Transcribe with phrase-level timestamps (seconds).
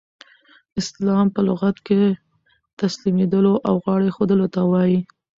[0.79, 2.05] اسلام په لغت کښي
[2.79, 4.99] تسلیمېدلو او غاړه ایښودلو ته وايي.